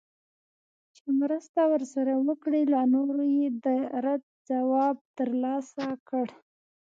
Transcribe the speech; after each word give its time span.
چي 0.95 1.07
مرسته 1.21 1.61
ورسره 1.71 2.13
وکړي 2.27 2.61
له 2.73 2.81
نورو 2.93 3.23
یې 3.37 3.47
د 3.65 3.67
رد 4.05 4.23
ځواب 4.49 4.97
ترلاسه 5.17 5.85
کړ 6.09 6.25